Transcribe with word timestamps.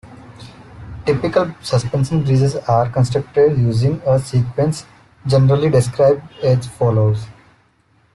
Typical 1.05 1.53
suspension 1.61 2.23
bridges 2.23 2.55
are 2.55 2.89
constructed 2.89 3.55
using 3.55 4.01
a 4.07 4.17
sequence 4.19 4.87
generally 5.27 5.69
described 5.69 6.23
as 6.41 6.65
follows. 6.65 7.23